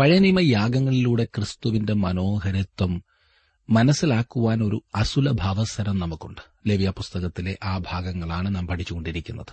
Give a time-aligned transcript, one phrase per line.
[0.00, 3.02] പഴയ നിയമ യാഗങ്ങളിലൂടെ ക്രിസ്തുവിന്റെ മനോഹരത്വം
[3.70, 6.70] മനസ്സിലാക്കുവാൻ ഒരു അസുലഭാവസരം നമുക്കുണ്ട്.
[6.70, 9.52] ലവ്യ പുസ്തകത്തിലെ ആ ഭാഗങ്ങളാണ് നാം പഠിച്ചുകൊണ്ടിരിക്കുന്നത്.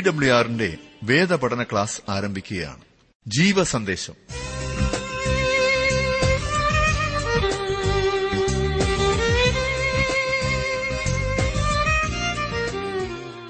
[0.00, 2.80] ഡബ്ല്യു ആറിന്റെ വേദപഠന ക്ലാസ് ആരംഭിക്കുകയാണ്.
[3.26, 4.14] ജീവസന്ദേശം.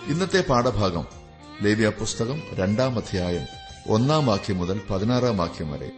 [0.08, 1.06] ഇന്നത്തെ പാഠഭാഗം
[1.62, 3.42] ലേവ്യ പുസ്തകം രണ്ടാം അധ്യായം
[3.88, 5.90] ഒന്നാം വാക്യം മുതൽ പതിനാറാം വാക്യം വരെ.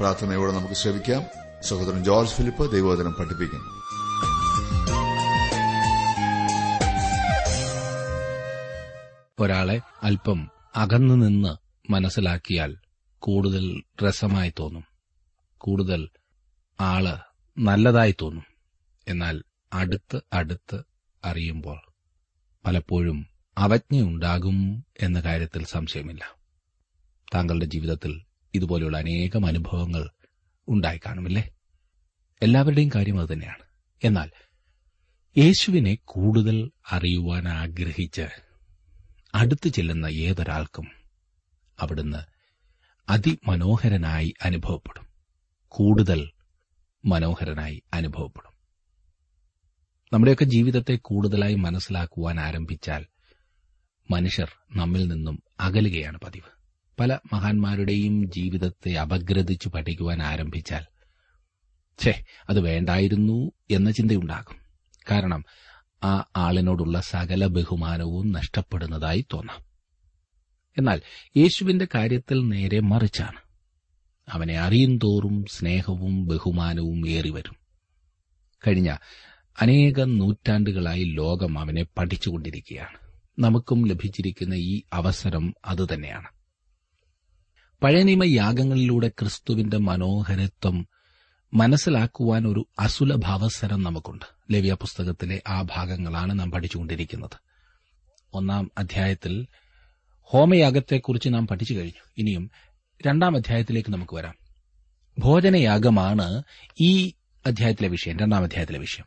[0.00, 1.22] പ്രാർത്ഥനയോടെ നമുക്ക് ശ്രമിക്കാം
[1.68, 3.73] സഹോദരൻ ജോർജ് ഫിലിപ്പ് ദൈവോദനം പഠിപ്പിക്കുന്നു.
[9.44, 11.56] ഒരാളെ അല്പം അകന്നു നിന്ന്
[11.92, 12.76] മനസ്സിലാക്കിയാൽ
[13.18, 14.84] കൂടുതൽ രസമായി തോന്നും.
[15.58, 16.08] കൂടുതൽ
[16.80, 17.18] ആൾ
[17.58, 18.44] നല്ലതായി തോന്നും.
[19.08, 19.42] എന്നാൽ
[19.72, 20.82] അടുത്ത് അടുത്ത്
[21.24, 21.80] അറിയുമ്പോൾ
[22.66, 23.26] പലപ്പോഴും
[23.58, 26.36] അവജ്ഞയുണ്ടാകും എന്ന കാര്യത്തിൽ സംശയമില്ല.
[27.34, 28.20] താങ്കളുടെ ജീവിതത്തിൽ
[28.54, 30.10] ഇതുപോലെയുള്ള അനേകം അനുഭവങ്ങൾ
[30.68, 31.50] ഉണ്ടായി കാണുമില്ലേ?
[32.42, 33.64] എല്ലാവരുടെയും കാര്യം അതുതന്നെയാണ്
[34.04, 34.30] എന്നാൽ
[35.38, 38.43] യേശുവിനെ കൂടുതൽ അറിയുവാൻ ആഗ്രഹിച്ച്
[39.34, 40.86] അടുത്തു ചെല്ലുന്ന ഏതൊരാൾക്കും
[41.80, 42.18] അവിടുന്ന്
[43.08, 45.06] അതിമനോഹരനായി അനുഭവപ്പെടും.
[45.68, 46.30] കൂടുതൽ
[47.04, 48.52] മനോഹരനായി അനുഭവപ്പെടും.
[50.12, 53.06] നമ്മുടെയൊക്കെ ജീവിതത്തെ കൂടുതലായി മനസ്സിലാക്കുവാൻ ആരംഭിച്ചാൽ
[54.10, 56.54] മനുഷ്യർ നമ്മിൽ നിന്നും അകലുകയാണ് പതിവ്.
[57.00, 60.84] പല മഹാന്മാരുടെയും ജീവിതത്തെ അപഗ്രഥിച്ചു പഠിക്കുവാൻ ആരംഭിച്ചാൽ
[61.98, 64.56] ഛേ അത് വേണ്ടായിരുന്നു എന്ന ചിന്തയുണ്ടാകും.
[65.10, 65.44] കാരണം
[66.04, 69.64] ആ ആളിനോടുള്ള സകല ബഹുമാനവും നഷ്ടപ്പെടുന്നതായി തോന്നാം.
[70.78, 71.00] എന്നാൽ
[71.36, 73.38] യേശുവിന്റെ കാര്യത്തിൽ നേരെ മറിച്ചാണ്.
[74.28, 77.56] അവനെ അറിയും തോറും സ്നേഹവും ബഹുമാനവും ഏറിവരും
[78.66, 78.96] കഴിഞ്ഞ
[79.60, 83.04] അനേകം നൂറ്റാണ്ടുകളായി ലോകം അവനെ പഠിച്ചുകൊണ്ടിരിക്കുകയാണ്.
[83.38, 86.28] നമുക്കും ലഭിച്ചിരിക്കുന്ന ഈ അവസരം അതുതന്നെയാണ്
[87.82, 90.86] പഴയ നിയമ യാഗങ്ങളിലൂടെ ക്രിസ്തുവിന്റെ മനോഹരത്വം
[91.54, 94.54] മനസ്സിലാക്കുവാൻ ഒരു അസുലഭാവസരം നമുക്കുണ്ട്.
[94.54, 97.30] ലവ്യ പുസ്തകത്തിലെ ആ ഭാഗങ്ങളാണ് നാം പഠിച്ചുകൊണ്ടിരിക്കുന്നത്.
[98.34, 99.46] ഒന്നാം അധ്യായത്തിൽ
[100.20, 102.10] ഹോമയാഗത്തെക്കുറിച്ച് നാം പഠിച്ചു കഴിഞ്ഞു.
[102.18, 102.50] ഇനിയും
[103.06, 104.34] രണ്ടാം അധ്യായത്തിലേക്ക് നമുക്ക് വരാം.
[105.18, 106.42] ഭോജനയാഗമാണ്
[106.80, 107.12] ഈ
[107.46, 109.06] അധ്യായത്തിലെ വിഷയം രണ്ടാം അധ്യായത്തിലെ വിഷയം.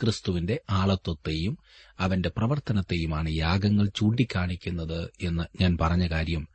[0.00, 1.58] ക്രിസ്തുവിന്റെ ആളത്വത്തെയും
[2.00, 6.48] അവന്റെ പ്രവർത്തനത്തെയുമാണ് യാഗങ്ങൾ ചൂണ്ടിക്കാണിക്കുന്നത് എന്ന് ഞാൻ പറഞ്ഞ കാര്യം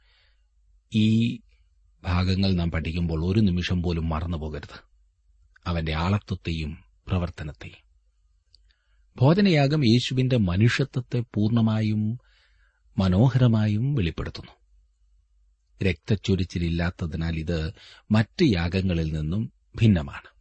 [0.96, 1.40] ഈ
[2.04, 4.80] ഭാഗങ്ങൾ നാം പഠിക്കുമ്പോൾ ഒരു നിമിഷം പോലും മറന്നുപോകരുത്
[5.66, 7.92] അവന്റെ ആളത്വത്തെയും പ്രവർത്തനത്തെയും.
[9.18, 12.20] ഭോജനയാഗം യേശുവിന്റെ മനുഷ്യത്വത്തെ പൂർണമായും
[12.98, 14.52] മനോഹരമായും വെളിപ്പെടുത്തുന്നു.
[15.90, 17.74] രക്തച്ചൊരിച്ചിലില്ലാത്തതിനാൽ ഇത്
[18.12, 19.52] മറ്റ് യാഗങ്ങളിൽ നിന്നും
[19.82, 20.32] ഭിന്നമാണ്.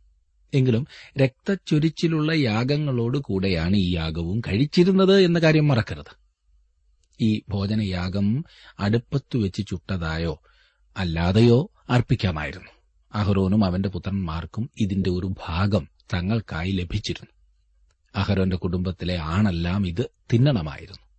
[0.55, 0.87] എങ്കിലും
[1.19, 6.21] രക്തച്ചൊരിച്ചിലുള്ള യാഗങ്ങളോട് കൂടെയാണ് ഈ യാഗവും കഴിച്ചിരുന്നത് എന്ന കാര്യം മറക്കരുത്.
[7.21, 8.45] ഈ ഭോജനയാഗം
[8.79, 10.43] അടുപ്പത്തു വെച്ച് ചുട്ടതായോ
[10.97, 12.71] അല്ലാതെയോ അർപ്പിക്കാമായിരുന്നു.
[13.15, 17.31] അഹരോനും അവന്റെ പുത്രന്മാർക്കും ഇതിന്റെ ഒരു ഭാഗം തങ്ങൾക്കായി ലഭിച്ചിരുന്നു.
[18.17, 21.11] അഹരോന്റെ കുടുംബത്തിലെ ആണെല്ലാം ഇത് തിന്നണമായിരുന്നു.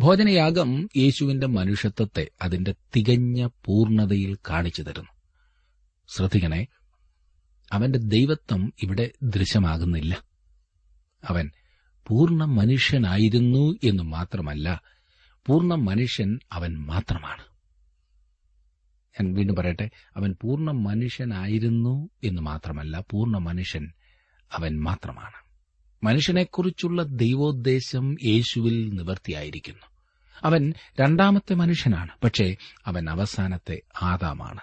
[0.00, 5.10] ഭോജനയാഗം യേശുവിന്റെ മനുഷ്യത്വത്തെ അതിന്റെ തികഞ്ഞ പൂർണതയിൽ കാണിച്ചു തരുന്നു.
[6.08, 6.66] ശ്രദ്ധിക്കണേ
[7.72, 10.24] അവന്റെ ദൈവത്വം ഇവിടെ ദൃശ്യമാകുന്നില്ല.
[11.28, 11.50] അവൻ
[12.06, 14.82] പൂർണ മനുഷ്യനായിരുന്നു എന്നു മാത്രമല്ല
[15.46, 17.53] പൂർണ മനുഷ്യൻ അവൻ മാത്രമാണ്.
[19.20, 23.92] ഞാൻ വീണ്ടും പറയട്ടെ അവൻ പൂർണ മനുഷ്യനായിരുന്നു എന്ന് മാത്രമല്ല പൂർണ മനുഷ്യൻ
[24.52, 25.44] അവൻ മാത്രമാണ്.
[26.04, 29.86] മനുഷ്യനെക്കുറിച്ചുള്ള ദൈവോദ്ദേശം യേശുവിൽ നിവർത്തിയായിരിക്കുന്നു.
[30.42, 34.60] അവൻ രണ്ടാമത്തെ മനുഷ്യനാണ് പക്ഷേ അവൻ അവസാനത്തെ ആദാമാണ്.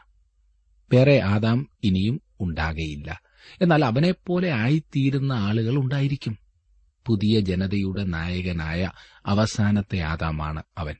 [0.93, 3.21] വേറെ ആദാം ഇനിയും ഉണ്ടാകയില്ല.
[3.61, 6.37] എന്നാൽ അവനെപ്പോലെ ആയിത്തീരുന്ന ആളുകൾ ഉണ്ടായിരിക്കും.
[7.05, 8.91] പുതിയ ജനതയുടെ നായകനായ
[9.25, 10.95] അവസാനത്തെ ആദാമാണ് അവൻ.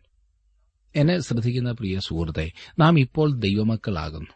[0.95, 4.31] എന്നെ ശ്രദ്ധിക്കുന്ന പ്രിയ സുഹൃത്തെ നാം ഇപ്പോൾ ദൈവമക്കളാകുന്നു.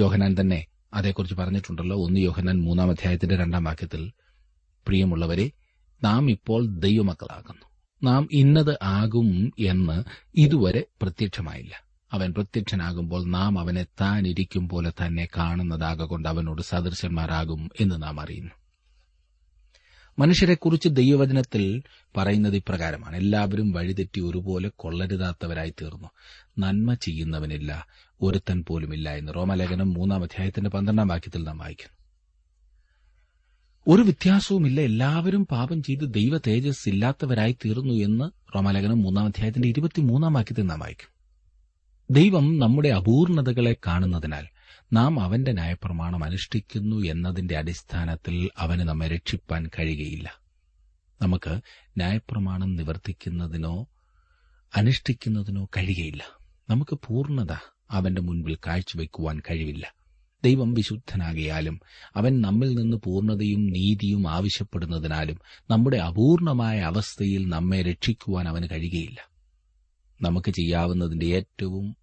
[0.00, 1.96] യോഹനാൻ തന്നെ അതേക്കുറിച്ച് പറഞ്ഞിട്ടുണ്ടല്ലോ.
[1.96, 4.12] ഒന്ന് യോഹനാൻ മൂന്നാം അധ്യായത്തിന്റെ രണ്ടാം വാക്യത്തിൽ
[4.86, 5.50] പ്രിയമുള്ളവരെ
[6.04, 7.66] നാം ഇപ്പോൾ ദൈവമക്കളാകുന്നു.
[8.02, 10.04] നാം ഇന്നത് ആകും എന്ന്
[10.34, 11.82] ഇതുവരെ പ്രത്യക്ഷമായില്ല.
[12.12, 18.57] അവൻ പ്രത്യക്ഷനാകുമ്പോൾ നാം അവനെ താനിരിക്കും പോലെ തന്നെ കാണുന്നതാകൊണ്ട് അവനോട് സദൃശന്മാരാകും എന്ന് നാം അറിയുന്നു.
[20.18, 21.82] മനുഷ്യരെക്കുറിച്ച് ദൈവവചനത്തിൽ
[22.16, 23.16] പറയുന്നത് ഇപ്രകാരമാണ്.
[23.16, 26.08] എല്ലാവരും വഴിതെറ്റി ഒരുപോലെ കൊള്ളരുതാത്തവരായി തീർന്നു
[26.58, 27.86] നന്മ ചെയ്യുന്നവനില്ല
[28.22, 31.98] ഒരുത്തൻ പോലുമില്ല എന്ന് റോമലേഖനം മൂന്നാം അധ്യായത്തിന്റെ പന്ത്രണ്ടാം വാക്യത്തിൽ നാം വായിക്കുന്നു.
[33.94, 34.80] ഒരു വ്യത്യാസവുമില്ല.
[34.80, 41.18] എല്ലാവരും പാപം ചെയ്ത് ദൈവ തേജസ് ഇല്ലാത്തവരായി തീർന്നു എന്ന് റോമാലേഖനം മൂന്നാം അധ്യായത്തിന്റെ ഇരുപത്തിമൂന്നാം വാക്യത്തിൽ നാം വായിക്കും.
[42.10, 44.46] ദൈവം നമ്മുടെ അപൂർണതകളെ കാണുന്നതിനാൽ
[44.92, 50.40] നാം അവന്റെ ന്യായപ്രമാണം അനുഷ്ഠിക്കുന്നു എന്നതിന്റെ അടിസ്ഥാനത്തിൽ അവന് നമ്മെ രക്ഷിപ്പാൻ കഴിയുകയില്ല.
[51.22, 51.60] നമുക്ക്
[51.96, 53.86] ന്യായപ്രമാണം നിവർത്തിക്കുന്നതിനോ
[54.76, 56.24] അനുഷ്ഠിക്കുന്നതിനോ കഴിയുകയില്ല.
[56.70, 57.52] നമുക്ക് പൂർണത
[57.90, 59.94] അവന്റെ മുൻപിൽ കാഴ്ചവെക്കുവാൻ കഴിവില്ല.
[60.44, 61.80] ദൈവം വിശുദ്ധനാകിയാലും
[62.16, 65.38] അവൻ നമ്മിൽ നിന്ന് പൂർണതയും നീതിയും ആവശ്യപ്പെടുന്നതിനാലും
[65.70, 69.30] നമ്മുടെ അപൂർണമായ അവസ്ഥയിൽ നമ്മെ രക്ഷിക്കുവാൻ അവന് കഴിയുകയില്ല.
[70.22, 71.96] നമുക്ക് ചെയ്യാവുന്നതിന്റെ ഏറ്റവും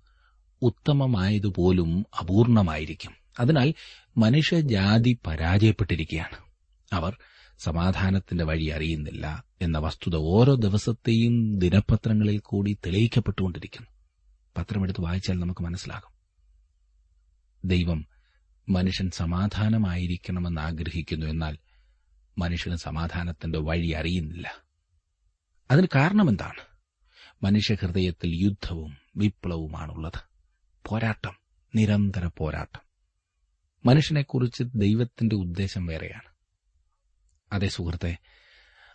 [0.66, 3.12] ഉത്തമമായതുപോലും അപൂർണമായിരിക്കും.
[3.40, 3.74] അതിനാൽ
[4.18, 6.38] മനുഷ്യജാതി പരാജയപ്പെട്ടിരിക്കുകയാണ്.
[6.94, 7.18] അവർ
[7.60, 13.88] സമാധാനത്തിന്റെ വഴി അറിയുന്നില്ല എന്ന വസ്തുത ഓരോ ദിവസത്തെയും ദിനപത്രങ്ങളിൽ കൂടി തെളിയിക്കപ്പെട്ടുകൊണ്ടിരിക്കുന്നു.
[14.58, 16.16] പത്രമെടുത്ത് വായിച്ചാൽ നമുക്ക് മനസ്സിലാകും.
[17.66, 18.06] ദൈവം
[18.70, 21.58] മനുഷ്യൻ സമാധാനമായിരിക്കണമെന്ന് ആഗ്രഹിക്കുന്നു എന്നാൽ
[22.38, 24.54] മനുഷ്യന് സമാധാനത്തിന്റെ വഴി അറിയുന്നില്ല.
[25.72, 26.62] അതിന് കാരണമെന്താണ്?
[27.44, 30.35] മനുഷ്യഹൃദയത്തിൽ യുദ്ധവും വിപ്ലവവുമാണുള്ളത്.
[30.88, 31.38] പോരാട്ടം
[31.76, 32.80] നിരന്തര പോരാട്ടം.
[33.86, 36.36] മനുഷ്യനെക്കുറിച്ച് ദൈവത്തിന്റെ ഉദ്ദേശം വേറെയാണ്.
[37.54, 38.18] അതേ സുഹൃത്തെ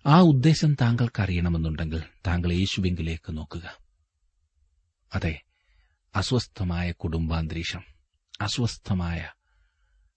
[0.07, 3.77] ആ ഉദ്ദേശം താങ്കൾക്ക് അറിയണമെന്നുണ്ടെങ്കിൽ താങ്കൾ യേശുവിങ്കിലേക്ക് നോക്കുക.
[5.15, 5.43] അതെ
[6.15, 7.85] അസ്വസ്ഥമായ കുടുംബാന്തരീക്ഷം
[8.41, 9.33] അസ്വസ്ഥമായ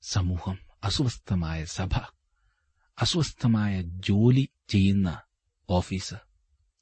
[0.02, 1.90] സമൂഹം അസ്വസ്ഥമായ സഭ
[3.02, 5.22] അസ്വസ്ഥമായ ജോലി ചെയ്യുന്ന
[5.70, 6.16] ഓഫീസ്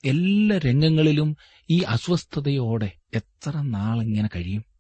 [0.05, 1.35] എല്ലാ രംഗങ്ങളിലും
[1.69, 4.70] ഈ അസ്വസ്ഥതയോടെ എത്ര നാളിങ്ങനെ കഴിയും?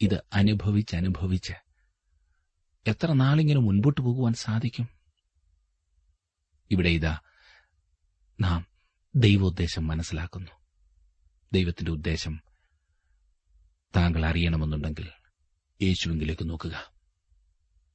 [0.00, 1.52] ഇത് അനുഭവിച്ച് അനുഭവിച്ച്
[2.86, 4.88] എത്ര നാളിങ്ങനെ മുൻപോട്ട് പോകുവാൻ സാധിക്കും?
[6.70, 7.18] ഇവിടെ ഇതാ
[8.40, 8.66] നാം
[9.16, 10.50] ദൈവോദ്ദേശം മനസ്സിലാക്കുന്നു.
[11.52, 12.40] ദൈവത്തിന്റെ ഉദ്ദേശം
[13.96, 15.08] താങ്കൾ അറിയണമെന്നുണ്ടെങ്കിൽ
[15.82, 16.92] യേശുവിങ്കിലേക്ക് നോക്കുക.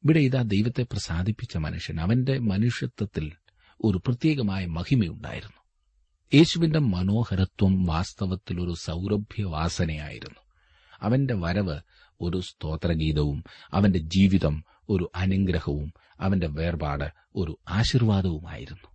[0.04, 2.02] ഇവിടെ ഇതാ ദൈവത്തെ പ്രസാദിപ്പിച്ച മനുഷ്യൻ.
[2.02, 3.34] അവന്റെ മനുഷ്യത്വത്തിൽ
[3.84, 5.62] ഒരു പ്രത്യേകമായ മഹിമയുണ്ടായിരുന്നു.
[6.34, 10.45] യേശുവിന്റെ മനോഹരത്വം വാസ്തവത്തിൽ ഒരു സൗരഭ്യവാസനയായിരുന്നു.
[11.02, 11.80] അവന്റെ വരവ്
[12.22, 13.44] ഒരു സ്തോത്രഗീതവും
[13.74, 18.88] അവന്റെ ജീവിതം ഒരു അനുഗ്രഹവും അവന്റെ വേർപാട് ഒരു ആശീർവാദവുമായിരുന്നു.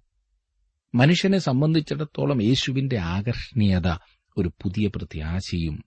[0.94, 3.88] മനുഷ്യനെ സംബന്ധിച്ചിടത്തോളം യേശുവിന്റെ ആകർഷണീയത
[4.36, 5.84] ഒരു പുതിയ പ്രത്യാശയും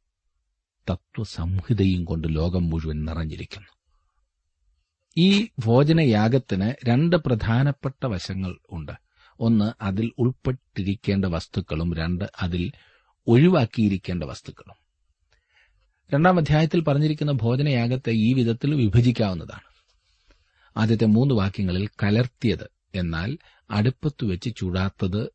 [0.89, 3.67] തത്വസംഹിതയും കൊണ്ട് ലോകം മുഴുവൻ നിറഞ്ഞിരിക്കുന്നു.
[5.17, 8.91] ഈ ഭോജനയാഗത്തിന് രണ്ട് പ്രധാനപ്പെട്ട വശങ്ങൾ ഉണ്ട്.
[9.39, 12.71] ഒന്ന് അതിൽ ഉൾപ്പെട്ടിരിക്കേണ്ട വസ്തുക്കളും രണ്ട് അതിൽ
[13.27, 14.82] ഒഴിവാക്കിയിരിക്കേണ്ട വസ്തുക്കളും.
[16.13, 19.73] രണ്ടാം അധ്യായത്തിൽ പറഞ്ഞിരിക്കുന്ന ഭോജനയാഗത്തെ ഈ വിധത്തിൽ വിഭജിക്കാവുന്നതാണ്.
[20.77, 23.37] ആദ്യത്തെ മൂന്ന് വാക്യങ്ങളിൽ കലർത്തിയത് എന്നാൽ
[23.71, 25.31] അടുപ്പത്ത് വെച്ച് ചൂടാത്തത്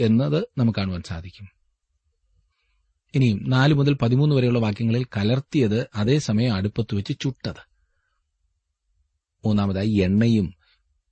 [0.00, 1.48] എന്നത് നമുക്ക് കാണുവാൻ സാധിക്കും.
[3.14, 7.68] ഇനിയും നാല് മുതൽ പതിമൂന്ന് വരെയുള്ള വാക്യങ്ങളിൽ കലർത്തിയത് അതേസമയം അടുപ്പത്ത് വെച്ച് ചുട്ടത്.
[9.44, 10.54] മൂന്നാമതായി എണ്ണയും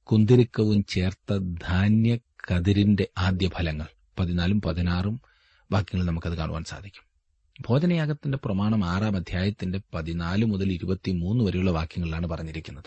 [0.03, 3.87] കുന്തിരിക്കവും ചേർത്ത ധാന്യ കതിരിന്റെ ആദ്യ ഫലങ്ങൾ
[4.19, 5.21] പതിനാലും പതിനാറും
[5.73, 7.12] വാക്യങ്ങൾ നമുക്കത് കാണുവാൻ സാധിക്കും.
[7.61, 12.85] ഭോജനയാഗത്തിന്റെ പ്രമാണം ആറാം അധ്യായത്തിന്റെ പതിനാല് മുതൽ ഇരുപത്തിമൂന്ന് വരെയുള്ള വാക്യങ്ങളിലാണ് പറഞ്ഞിരിക്കുന്നത്.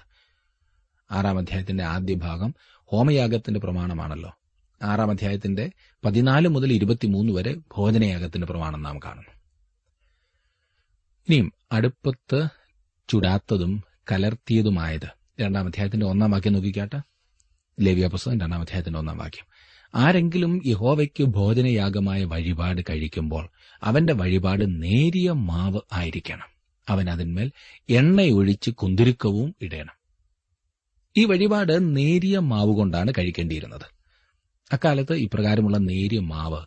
[1.12, 4.38] ആറാം അധ്യായത്തിന്റെ ആദ്യ ഭാഗം ഹോമയാഗത്തിന്റെ പ്രമാണമാണല്ലോ.
[4.84, 5.72] ആറാം അധ്യായത്തിന്റെ
[6.06, 9.30] പതിനാല് മുതൽ ഇരുപത്തിമൂന്ന് വരെ ഭോജനയാഗത്തിന്റെ പ്രമാണം നാം കാണുന്നു.
[11.30, 12.48] ഇനിയും അടുപ്പത്ത്
[13.10, 15.08] ചുടാത്തതും കലർത്തിയതുമായത്
[15.42, 17.02] രണ്ടാം അധ്യായത്തിന്റെ ഒന്നാം വാക്യം നോക്കിക്കാട്ടെ.
[17.80, 19.46] ലേവിയ പുസ്തകം രണ്ടാം അധ്യായത്തിന്റെ ഒന്നാം വാക്യം.
[19.96, 23.50] ആരെങ്കിലും യഹോവയ്ക്ക് ഭോജനയാഗമായ വഴിപാട് കഴിക്കുമ്പോൾ
[23.84, 26.46] അവന്റെ വഴിപാട് നേരിയ മാവ് ആയിരിക്കണം.
[26.90, 27.52] അവൻ അതിന്മേൽ
[27.90, 29.94] എണ്ണയൊഴിച്ച് കുന്തിരുക്കവും ഇടേണം.
[31.18, 33.96] ഈ വഴിപാട് നേരിയ മാവ് കൊണ്ടാണ് കഴിക്കേണ്ടിയിരുന്നത്.
[34.74, 36.66] അക്കാലത്ത് ഇപ്രകാരമുള്ള നേരിയ മാവ്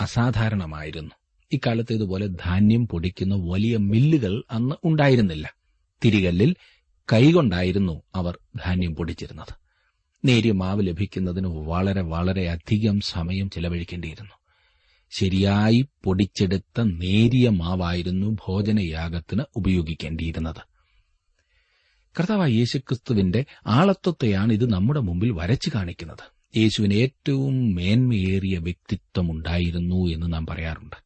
[0.00, 1.10] അസാധാരണമായിരുന്നു.
[1.52, 5.54] ഇക്കാലത്ത് ഇതുപോലെ ധാന്യം പൊടിക്കുന്ന വലിയ മില്ലുകൾ അന്ന് ഉണ്ടായിരുന്നില്ല.
[6.04, 6.56] തിരികല്ലിൽ
[7.12, 9.60] കൈകൊണ്ടായിരുന്നു അവർ ധാന്യം പൊടിച്ചിരുന്നത്.
[10.24, 14.30] നേരിയ മാവ് ലഭിക്കുന്നതിന് വളരെ വളരെ അധികം സമയം ചെലവഴിക്കേണ്ടിയിരുന്നു.
[15.10, 20.70] ശരിയായി പൊടിച്ചെടുത്ത നേരിയ മാവായിരുന്നു ഭോജനയാഗത്തിന് ഉപയോഗിക്കേണ്ടിയിരുന്നത്.
[22.20, 26.40] കർത്താവായ യേശുക്രിസ്തുവിന്റെ ആളത്വത്തെയാണ് ഇത് നമ്മുടെ മുമ്പിൽ വരച്ചു കാണിക്കുന്നത്.
[26.58, 30.96] യേശുവിന് ഏറ്റവും മേന്മയേറിയ വ്യക്തിത്വം ഉണ്ടായിരുന്നു എന്ന് നാം പറയാറുണ്ട്.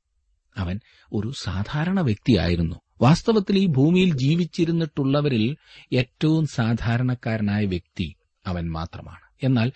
[0.56, 0.80] അവൻ
[1.12, 2.76] ഒരു സാധാരണ വ്യക്തിയായിരുന്നു.
[3.02, 5.56] വാസ്തവത്തിൽ ഈ ഭൂമിയിൽ ജീവിച്ചിരുന്നിട്ടുള്ളവരിൽ
[5.92, 8.14] ഏറ്റവും സാധാരണക്കാരനായ വ്യക്തി
[8.46, 9.20] അവൻ മാത്രമാണ്.
[9.42, 9.72] എന്നാൽ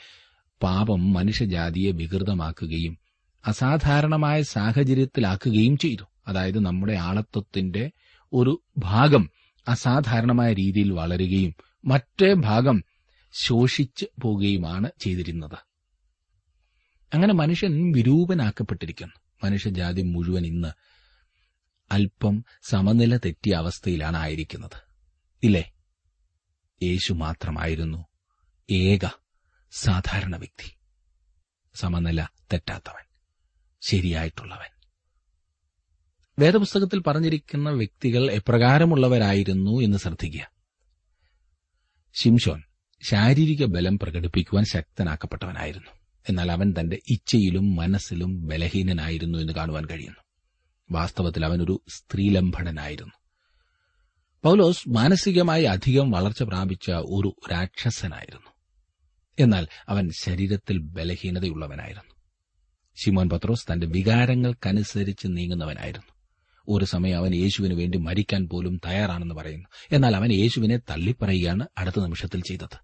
[0.63, 2.99] പാപം മനുഷ്യജാതിയെ വികൃതമാക്കുകയും
[3.47, 6.03] അസാധാരണമായ സാഹചര്യത്തിലാക്കുകയും ചെയ്തു.
[6.29, 7.91] അതായത് നമ്മുടെ ആളത്വത്തിന്റെ
[8.33, 9.31] ഒരു ഭാഗം
[9.69, 12.85] അസാധാരണമായ രീതിയിൽ വളരുകയും മറ്റേ ഭാഗം
[13.33, 15.57] ശോഷിച്ചു പോവുകയുമാണ് ചെയ്തിരുന്നത്.
[17.15, 19.47] അങ്ങനെ മനുഷ്യൻ വിരൂപനാക്കപ്പെട്ടിരിക്കുന്നു.
[19.47, 20.69] മനുഷ്യജാതി മുഴുവൻ ഇന്ന്
[21.93, 24.83] അല്പം സമനില തെറ്റിയ അവസ്ഥയിലാണ് ആയിരിക്കുന്നത്.
[25.43, 25.73] ഇല്ലേ?
[26.83, 28.07] യേശു മാത്രമായിരുന്നു.
[28.71, 29.07] ഏക
[29.71, 30.75] സാധാരണ വ്യക്തി.
[31.75, 33.05] സമനില തെറ്റാത്തവൻ
[33.81, 34.71] ശരിയായിട്ടുള്ളവൻ.
[36.39, 40.51] വേദപുസ്തകത്തിൽ പറഞ്ഞിരിക്കുന്ന വ്യക്തികൾ എപ്രകാരമുള്ളവരായിരുന്നു എന്ന് ശ്രദ്ധിക്കുക.
[42.15, 42.63] ശിംഷോൻ
[43.03, 45.91] ശാരീരിക ബലം പ്രകടിപ്പിക്കുവാൻ ശക്തനാക്കപ്പെട്ടവനായിരുന്നു.
[46.29, 50.21] എന്നാൽ അവൻ തന്റെ ഇച്ഛയിലും മനസ്സിലും ബലഹീനനായിരുന്നു എന്ന് കാണുവാൻ കഴിയുന്നു.
[50.91, 53.15] വാസ്തവത്തിൽ അവനൊരു സ്ത്രീലംഭടനായിരുന്നു
[54.43, 58.58] പൗലോസ് മാനസികമായി അധികം വളർച്ച പ്രാപിച്ച ഒരു രാക്ഷസനായിരുന്നു.
[59.39, 62.15] എന്നാൽ അവൻ ശരീരത്തിൽ ബലഹീനതയുള്ളവനായിരുന്നു.
[63.05, 66.13] ശിമോൻ പത്രോസ് തന്റെ വികാരങ്ങൾക്കനുസരിച്ച് നീങ്ങുന്നവനായിരുന്നു.
[66.69, 69.69] ഒരു സമയം അവൻ യേശുവിന് വേണ്ടി മരിക്കാൻ പോലും തയ്യാറാണെന്ന് പറയുന്നു.
[69.93, 72.79] എന്നാൽ അവൻ യേശുവിനെ തള്ളിപ്പറയുകയാണ് അടുത്ത നിമിഷത്തിൽ ചെയ്തത്.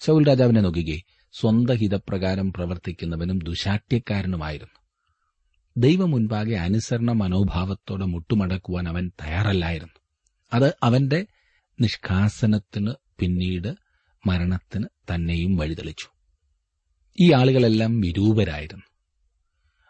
[0.00, 0.98] ശൗൽ രാജാവിനെ നോക്കുകയെ
[1.32, 4.80] സ്വന്തഹിതപ്രകാരം പ്രവർത്തിക്കുന്നവനും ദുശാഠ്യക്കാരനുമായിരുന്നു.
[5.76, 9.94] ദൈവം മുൻപാകെ അനുസരണ മനോഭാവത്തോടെ മുട്ടുമടക്കുവാൻ അവൻ തയ്യാറല്ലായിരുന്നു.
[10.54, 11.26] അത് അവന്റെ
[11.80, 13.83] നിഷ്കാസനത്തിന് പിന്നീട്
[14.26, 16.08] മരണത്തിന് തന്നെയും വഴിതെളിച്ചു.
[17.20, 18.84] ഈ ആളുകളെല്ലാം വിരൂപരായിരുന്നു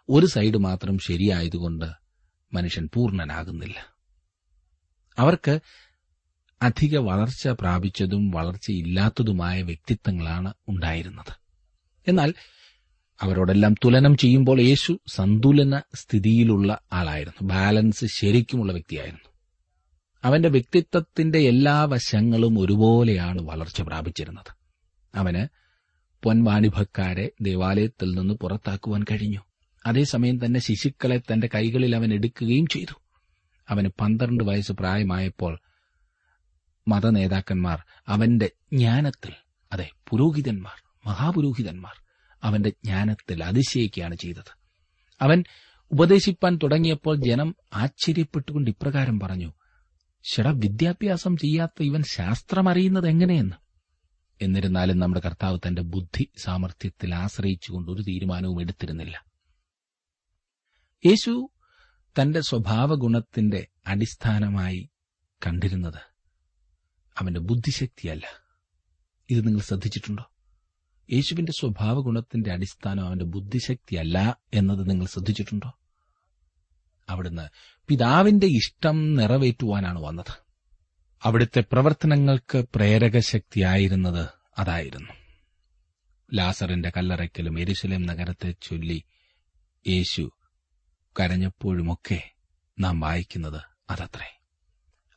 [0.08, 1.84] ഒരു സൈഡ് മാത്രം ശരിയായതുകൊണ്ട്
[2.52, 3.96] മനുഷ്യൻ പൂർണനാകുന്നില്ല.
[5.18, 5.60] അവർക്ക്
[6.62, 11.36] അധിക വളർച്ച പ്രാപിച്ചതും വളർച്ചയില്ലാത്തതുമായ വ്യക്തിത്വങ്ങളാണ് ഉണ്ടായിരുന്നത്.
[12.08, 12.34] എന്നാൽ
[13.20, 17.48] അവരോടെല്ലാം തുലനം ചെയ്യുമ്പോൾ യേശു സന്തുലന സ്ഥിതിയിലുള്ള ആളായിരുന്നു.
[17.48, 19.33] ബാലൻസ് ശരിക്കുമുള്ള വ്യക്തിയായിരുന്നു.
[20.25, 24.57] അവന്റെ വ്യക്തിത്വത്തിന്റെ എല്ലാ വശങ്ങളും ഒരുപോലെയാണ് വളർച്ച പ്രാപിച്ചിരുന്നത്.
[25.14, 25.49] അവന്
[26.23, 29.40] പൊൻവാണിഭക്കാരെ ദേവാലയത്തിൽ നിന്ന് പുറത്താക്കുവാൻ കഴിഞ്ഞു.
[29.87, 33.00] അതേസമയം തന്നെ ശിശുക്കളെ തന്റെ കൈകളിൽ അവൻ എടുക്കുകയും ചെയ്തു.
[33.69, 35.61] അവന് പന്ത്രണ്ട് വയസ്സ് പ്രായമായപ്പോൾ
[36.88, 39.33] മതനേതാക്കന്മാർ അവന്റെ ജ്ഞാനത്തിൽ
[39.73, 42.04] അതെ പുരോഹിതന്മാർ മഹാപുരോഹിതന്മാർ
[42.43, 44.59] അവന്റെ ജ്ഞാനത്തിൽ അതിശയിക്കുകയാണ് ചെയ്തത്.
[45.21, 45.45] അവൻ
[45.93, 49.52] ഉപദേശിപ്പാൻ തുടങ്ങിയപ്പോൾ ജനം ആശ്ചര്യപ്പെട്ടുകൊണ്ട് ഇപ്രകാരം പറഞ്ഞു
[50.25, 53.57] ഷട വിദ്യാഭ്യാസം ചെയ്യാത്ത ഇവൻ ശാസ്ത്രം അറിയുന്നത് എങ്ങനെയെന്ന്?
[54.45, 59.25] എന്നിരുന്നാലും നമ്മുടെ കർത്താവ് തന്റെ ബുദ്ധി സാമർഥ്യത്തിൽ ആശ്രയിച്ചുകൊണ്ട് ഒരു തീരുമാനവും എടുത്തിരുന്നില്ല.
[61.07, 61.50] യേശു
[62.23, 64.90] തന്റെ സ്വഭാവഗുണത്തിന്റെ അടിസ്ഥാനമായി
[65.47, 66.14] കണ്ടിരുന്നത്
[67.19, 68.26] അവന്റെ ബുദ്ധിശക്തിയല്ല.
[69.31, 70.31] ഇത് നിങ്ങൾ ശ്രദ്ധിച്ചിട്ടുണ്ടോ?
[71.12, 75.73] യേശുവിന്റെ സ്വഭാവഗുണത്തിന്റെ അടിസ്ഥാനം അവന്റെ ബുദ്ധിശക്തിയല്ല എന്നത് നിങ്ങൾ ശ്രദ്ധിച്ചിട്ടുണ്ടോ?
[77.08, 77.49] അവിടുന്ന്
[77.88, 80.44] പിതാവിന്റെ ഇഷ്ടം നിറവേറ്റുവാനാണ് വന്നത്.
[81.25, 85.12] അവിടുത്തെ പ്രവർത്തനങ്ങൾക്ക് പ്രേരക ശക്തിയായിരുന്നത് അതായിരുന്നു.
[86.34, 89.04] ലാസറിന്റെ കല്ലറയ്ക്കലും എരുസലേം നഗരത്തെ ചൊല്ലി
[89.88, 90.32] യേശു
[91.20, 92.30] കരഞ്ഞപ്പോഴുമൊക്കെ
[92.80, 94.40] നാം വായിക്കുന്നത് അതത്രേ.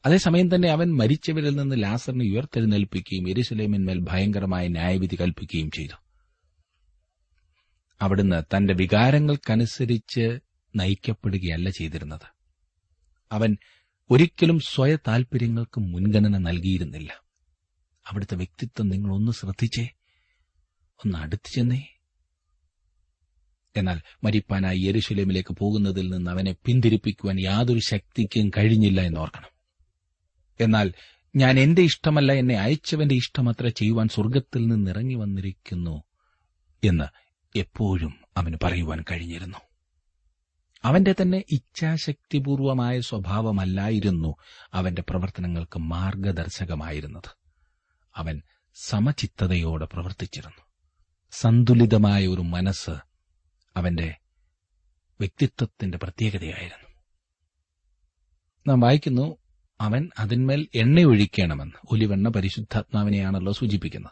[0.05, 6.03] അതേസമയം തന്നെ അവൻ മരിച്ചവരിൽ നിന്ന് ലാസറിനെ ഉയർത്തെഴുന്നേൽപ്പിക്കുകയും എരുസലേമിന്മേൽ ഭയങ്കരമായ ന്യായവിധി കൽപ്പിക്കുകയും ചെയ്തു.
[8.01, 10.39] അവിടുന്ന് തന്റെ വികാരങ്ങൾക്കനുസരിച്ച്
[10.75, 12.35] നയിക്കപ്പെടുകയല്ല ചെയ്തിരുന്നത്.
[13.31, 13.57] അവൻ
[14.11, 17.23] ഒരിക്കലും സ്വയ താൽപര്യങ്ങൾക്ക് മുൻഗണന നൽകിയിരുന്നില്ല.
[18.07, 19.89] അവിടുത്തെ വ്യക്തിത്വം നിങ്ങളൊന്ന് ശ്രദ്ധിച്ചേ.
[21.05, 21.87] ഒന്ന് അടുത്തു ചെന്നേ.
[23.77, 29.49] എന്നാൽ മരിപ്പാനായി യെരുശലേമിലേക്ക് പോകുന്നതിൽ നിന്ന് അവനെ പിന്തിരിപ്പിക്കുവാൻ യാതൊരു ശക്തിക്കും കഴിഞ്ഞില്ല എന്നോർക്കണം.
[30.61, 30.93] എന്നാൽ
[31.35, 36.03] ഞാൻ എന്റെ ഇഷ്ടമല്ല എന്നെ അയച്ചവന്റെ ഇഷ്ടമത്ര ചെയ്യുവാൻ സ്വർഗത്തിൽ നിന്ന് ഇറങ്ങി വന്നിരിക്കുന്നു
[36.83, 37.03] എന്ന്
[37.57, 39.66] എപ്പോഴും അവന് പറയുവാൻ കഴിഞ്ഞിരുന്നു.
[40.87, 44.35] അവന്റെ തന്നെ ഇച്ഛാശക്തിപൂർവമായ സ്വഭാവമല്ലായിരുന്നു
[44.73, 47.37] അവന്റെ പ്രവർത്തനങ്ങൾക്ക് മാർഗദർശകമായിരുന്നത്.
[48.15, 48.41] അവൻ
[48.73, 50.63] സമചിത്തതയോടെ പ്രവർത്തിച്ചിരുന്നു.
[51.31, 52.91] സന്തുലിതമായ ഒരു മനസ്സ്
[53.75, 54.17] അവന്റെ
[55.19, 57.01] വ്യക്തിത്വത്തിന്റെ പ്രത്യേകതയായിരുന്നു.
[58.67, 59.37] നാം വായിക്കുന്നു
[59.81, 64.11] അവൻ അതിന്മേൽ എണ്ണയൊഴിക്കണമെന്ന് ഒലിവെണ്ണ പരിശുദ്ധാത്മാവിനെയാണല്ലോ സൂചിപ്പിക്കുന്നത്.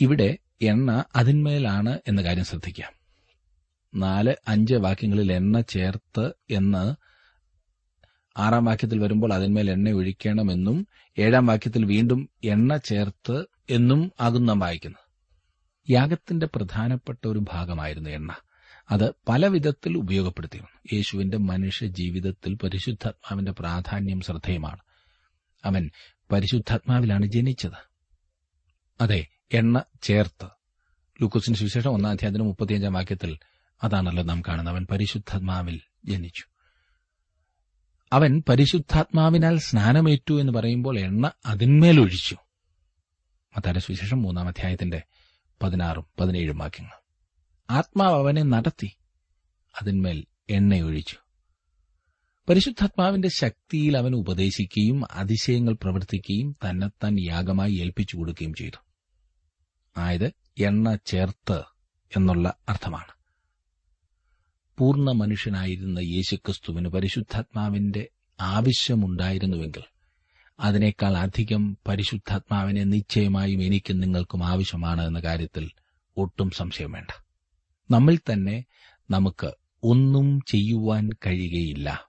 [0.00, 3.03] ഇവിടെ എണ്ണ അതിന്മേലാണ് എന്ന കാര്യം ശ്രദ്ധിക്കാം.
[3.94, 6.94] നാല് അഞ്ച് വാക്യങ്ങളിൽ എണ്ണ ചേർത്ത് എന്ന്
[8.38, 10.86] ആറാം വാക്യത്തിൽ വരുമ്പോൾ അതിന്മേൽ എണ്ണ ഒഴിക്കണമെന്നും
[11.18, 15.04] ഏഴാം വാക്യത്തിൽ വീണ്ടും എണ്ണ ചേർത്ത് എന്നും ആകും നാം വായിക്കുന്നത്
[15.90, 18.34] യാഗത്തിന്റെ പ്രധാനപ്പെട്ട ഒരു ഭാഗമായിരുന്നു എണ്ണ.
[18.90, 20.96] അത് പല വിധത്തിൽ ഉപയോഗപ്പെടുത്തിയിരുന്നു.
[20.96, 24.78] യേശുവിന്റെ മനുഷ്യ ജീവിതത്തിൽ പരിശുദ്ധാത്മാവിന്റെ പ്രാധാന്യം ശ്രദ്ധേയമാണ്.
[25.64, 25.90] അവൻ
[26.32, 27.90] പരിശുദ്ധാത്മാവിലാണ് ജനിച്ചത്.
[29.00, 30.46] അതെ എണ്ണ ചേർത്ത്.
[31.22, 33.38] ലൂക്കോസിന് സുവിശേഷം ഒന്നാം അധ്യായത്തിന് മുപ്പത്തിയഞ്ചാം വാക്യത്തിൽ
[33.84, 34.74] അതാണല്ലോ നാം കാണുന്നത്.
[34.74, 36.44] അവൻ പരിശുദ്ധാത്മാവിൽ ജനിച്ചു.
[38.12, 42.36] അവൻ പരിശുദ്ധാത്മാവിനാൽ സ്നാനമേറ്റു എന്ന് പറയുമ്പോൾ എണ്ണ അതിന്മേലൊഴിച്ചു
[43.56, 45.02] സുശേഷം സുവിശേഷം മൂന്നാം അധ്യായത്തിന്റെ
[45.62, 47.02] പതിനാറും പതിനേഴും വാക്യങ്ങൾ.
[47.70, 48.96] ആത്മാവ് അവനെ നടത്തി.
[49.82, 51.16] അതിന്മേൽ എണ്ണയൊഴിച്ചു.
[52.48, 58.84] പരിശുദ്ധാത്മാവിന്റെ ശക്തിയിൽ അവൻ ഉപദേശിക്കുകയും അതിശയങ്ങൾ പ്രവർത്തിക്കുകയും തന്നെത്താൻ യാഗമായി ഏൽപ്പിച്ചു കൊടുക്കുകയും ചെയ്തു.
[59.96, 61.62] ആയത് എണ്ണ ചേർത്ത്
[62.16, 63.23] എന്നുള്ള അർത്ഥമാണ്.
[64.78, 68.08] പൂർണ മനുഷ്യനായിരുന്ന യേശുക്രിസ്തുവിന് പരിശുദ്ധാത്മാവിന്റെ
[68.40, 69.82] ആവശ്യമുണ്ടായിരുന്നുവെങ്കിൽ
[70.60, 75.70] അതിനേക്കാൾ അധികം പരിശുദ്ധാത്മാവിനെ നിശ്ചയമായും എനിക്കും നിങ്ങൾക്കും ആവശ്യമാണ് എന്ന കാര്യത്തിൽ
[76.16, 77.24] ഒട്ടും സംശയം വേണ്ട.
[77.90, 78.64] നമ്മിൽ തന്നെ
[79.10, 79.52] നമുക്ക്
[79.82, 82.08] ഒന്നും ചെയ്യുവാൻ കഴിയുകയില്ല.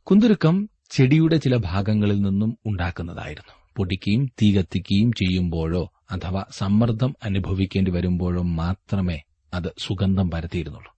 [0.00, 3.52] കുന്തുരുക്കം ചെടിയുടെ ചില ഭാഗങ്ങളിൽ നിന്നും ഉണ്ടാക്കുന്നതായിരുന്നു.
[3.76, 9.22] പൊടിക്കുകയും തീ കത്തിക്കുകയും ചെയ്യുമ്പോഴോ അഥവാ സമ്മർദ്ദം അനുഭവിക്കേണ്ടി വരുമ്പോഴോ മാത്രമേ
[9.54, 10.96] അത് സുഗന്ധം പരത്തിയിരുന്നുള്ളൂ.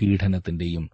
[0.00, 0.90] പീഡനത്തിന്റെയും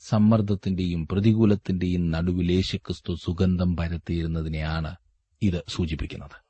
[0.00, 4.96] സമ്മർദ്ദത്തിന്റെയും പ്രതികൂലത്തിന്റെയും നടുവിൽ യേശുക്രിസ്തു സുഗന്ധം പരത്തിയിരുന്നതിനെയാണ്
[5.42, 6.44] ഇത് സൂചിപ്പിക്കുന്നത്.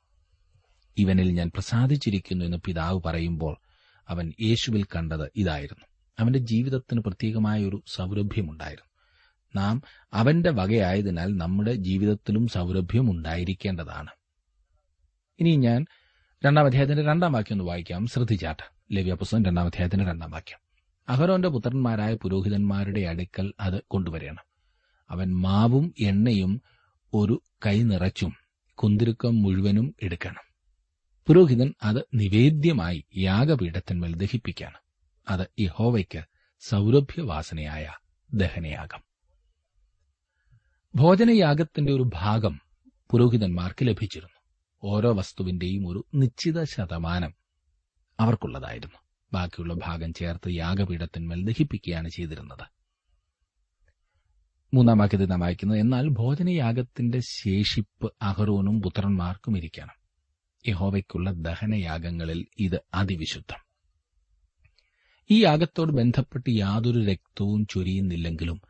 [0.97, 3.57] ഇവനിൽ ഞാൻ പ്രസാദിച്ചിരിക്കുന്നു എന്ന് പിതാവ് പറയുമ്പോൾ
[4.07, 5.85] അവൻ യേശുവിൽ കണ്ടത് ഇതായിരുന്നു.
[6.19, 8.91] അവന്റെ ജീവിതത്തിന് പ്രത്യേകമായ ഒരു സൗരഭ്യമുണ്ടായിരുന്നു.
[9.55, 9.81] നാം
[10.13, 14.09] അവന്റെ വകയായതിനാൽ നമ്മുടെ ജീവിതത്തിലും സൗരഭ്യം ഉണ്ടായിരിക്കേണ്ടതാണ്.
[15.39, 15.85] ഇനി ഞാൻ
[16.45, 18.07] രണ്ടാം അധ്യായത്തിന്റെ രണ്ടാം വാക്യം ഒന്ന് വായിക്കാം.
[18.07, 18.80] ശ്രദ്ധിച്ചാട്ട്.
[18.93, 20.59] ലവ്യ പുസ്തകം രണ്ടാം അധ്യായത്തിന്റെ രണ്ടാം വാക്യം.
[21.09, 24.43] അഹരോന്റെ പുത്രന്മാരായ പുരോഹിതന്മാരുടെ അടുക്കൽ അത് കൊണ്ടുവരണം
[25.09, 26.61] അവൻ മാവും എണ്ണയും
[27.13, 28.33] ഒരു കൈ നിറച്ചും
[28.73, 30.53] കുന്തിരുക്കം മുഴുവനും എടുക്കണം.
[31.27, 34.79] പുരോഹിതൻ അത് നിവേദ്യമായി യാഗപീഠത്തിന്മേൽ ദഹിപ്പിക്കണം
[35.29, 36.23] അത് യഹോവയ്ക്ക്
[36.59, 37.91] സൗരഭ്യവാസനയായ
[38.33, 39.03] ദഹനയാഗം.
[40.95, 42.61] ഭോജനയാഗത്തിന്റെ ഒരു ഭാഗം
[43.11, 44.39] പുരോഹിതന്മാർക്ക് ലഭിച്ചിരുന്നു.
[44.83, 47.41] ഓരോ വസ്തുവിന്റെയും ഒരു നിശ്ചിത ശതമാനം
[48.21, 48.97] അവർക്കുള്ളതായിരുന്നു.
[49.33, 52.81] ബാക്കിയുള്ള ഭാഗം ചേർത്ത് യാഗപീഠത്തിന്മേൽ ദഹിപ്പിക്കുകയാണ് ചെയ്തിരുന്നത്.
[54.73, 60.01] മൂന്നാം വാക്യത്തിൽ നാം വായിക്കുന്നത് എന്നാൽ ഭോജനയാഗത്തിന്റെ ശേഷിപ്പ് അഹറോനും പുത്രന്മാർക്കും ഇരിക്കണം.
[60.67, 63.65] യഹോവയ്ക്കുള്ള ദഹനയാഗങ്ങളിൽ ഇത് അതിവിശുദ്ധം.
[65.29, 68.61] ഈ യാഗത്തോട് ബന്ധപ്പെട്ട് യാതൊരു രക്തവും ചൊരിയുന്നില്ലെങ്കിലും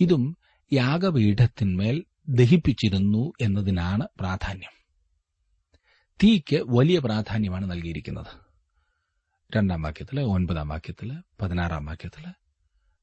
[0.00, 0.36] ഇതും
[0.72, 4.84] യാഗപീഠത്തിന്മേൽ ദഹിപ്പിച്ചിരുന്നു എന്നതിനാണ് പ്രാധാന്യം.
[6.22, 8.45] തീക്ക് വലിയ പ്രാധാന്യമാണ് നൽകിയിരിക്കുന്നത്.
[9.54, 11.12] രണ്ടാം വാക്യത്തിൽ ഒൻപതാം വാക്യത്തിൽ
[11.42, 12.24] പതിനാറാം വാക്യത്തിൽ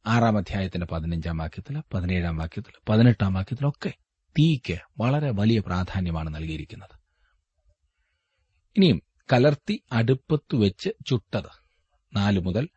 [0.06, 3.92] ആറാം അധ്യായത്തിന്റെ പതിനഞ്ചാം വാക്യത്തിൽ പതിനേഴാം വാക്യത്തിൽ പതിനെട്ടാം വാക്യത്തിലൊക്കെ
[4.40, 6.96] തീക്ക് വളരെ വലിയ പ്രാധാന്യമാണ് നൽകിയിരിക്കുന്നത്.
[8.78, 9.02] ഇനിയും
[9.34, 11.52] കലർത്തി അടുപ്പത്ത് വെച്ച് ചുട്ടത്
[12.14, 12.70] നാല് മുതൽ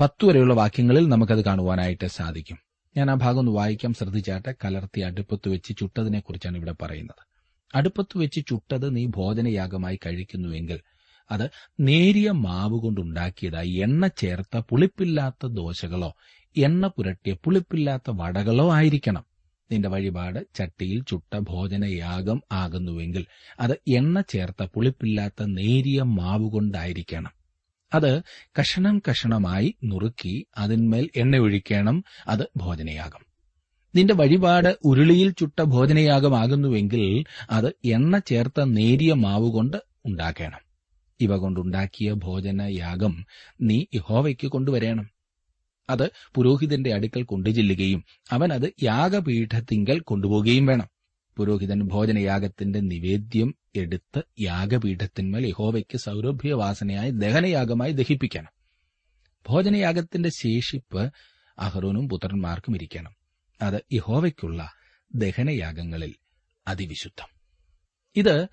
[0.00, 2.58] പത്തു വരെയുള്ള വാക്യങ്ങളിൽ നമുക്കത് കാണുവാനായിട്ട് സാധിക്കും.
[2.96, 4.54] ഞാൻ ആ ഭാഗം ഒന്ന് വായിക്കാം ശ്രദ്ധിച്ചാട്ടെ.
[4.64, 7.22] കലർത്തി അടുപ്പത്ത് വെച്ച് ചുട്ടതിനെക്കുറിച്ചാണ് ഇവിടെ പറയുന്നത്.
[7.74, 10.80] അടുപ്പത്ത് വെച്ച് ചുട്ടത് നീ ഭോജനയാഗമായി കഴിക്കുന്നുവെങ്കിൽ
[11.30, 16.14] അത് നേരിയ മാവ് കൊണ്ടുണ്ടാക്കിയതായി എണ്ണ ചേർത്ത പുളിപ്പില്ലാത്ത ദോശകളോ
[16.56, 19.24] എണ്ണ പുരട്ടിയ പുളിപ്പില്ലാത്ത വടകളോ ആയിരിക്കണം.
[19.72, 23.26] നിന്റെ വഴിപാട് ചട്ടിയിൽ ചുട്ട ഭോജനയാഗം ആകുന്നുവെങ്കിൽ
[23.60, 27.32] അത് എണ്ണ ചേർത്ത പുളിപ്പില്ലാത്ത നേരിയ മാവ് കൊണ്ടായിരിക്കണം.
[27.94, 28.22] അത്
[28.60, 32.04] കഷണം കഷണമായി നുറുക്കി അതിന്മേൽ എണ്ണ ഒഴിക്കണം.
[32.28, 33.22] അത് ഭോജനയാഗം.
[33.94, 40.67] നിന്റെ വഴിപാട് ഉരുളിയിൽ ചുട്ട ഭോജനയാഗമാകുന്നുവെങ്കിൽ അത് എണ്ണ ചേർത്ത നേരിയ മാവ് കൊണ്ട് ഉണ്ടാക്കണം.
[41.20, 43.26] ഇവ കൊണ്ടുണ്ടാക്കിയ ഭോജനയാഗം
[43.60, 45.10] നീ യഹോവയ്ക്ക് കൊണ്ടുവരേണം.
[45.90, 50.88] അത് പുരോഹിതന്റെ അടുക്കൽ കൊണ്ടുചെല്ലുകയും അവൻ അത് യാഗപീഠത്തിങ്കൽ കൊണ്ടുപോവുകയും വേണം.
[51.36, 58.50] പുരോഹിതൻ ഭോജനയാഗത്തിന്റെ നിവേദ്യം എടുത്ത് യാഗപീഠത്തിന്മേൽ യഹോവയ്ക്ക് സൗരഭ്യവാസനയായി ദഹനയാഗമായി ദഹിപ്പിക്കണം.
[59.48, 61.12] ഭോജനയാഗത്തിന്റെ ശേഷിപ്പ്
[61.58, 63.14] അഹ്റോനും പുത്രന്മാർക്കും ഇരിക്കണം.
[63.62, 64.72] അത് യഹോവയ്ക്കുള്ള
[65.14, 66.14] ദഹനയാഗങ്ങളിൽ
[66.68, 67.28] അതിവിശുദ്ധം.
[68.16, 68.48] ഇത്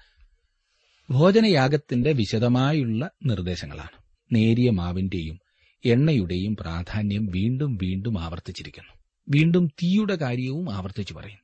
[1.09, 4.03] ഭോജനയാഗത്തിന്റെ വിശദമായുള്ള നിർദ്ദേശങ്ങളാണ്.
[4.31, 5.39] നേരിയ മാവിന്റെയും
[5.85, 8.93] എണ്ണയുടെയും പ്രാധാന്യം വീണ്ടും വീണ്ടും ആവർത്തിച്ചിരിക്കുന്നു.
[9.29, 11.41] വീണ്ടും തീയുടെ കാര്യവും ആവർത്തിച്ചു പറയുന്നു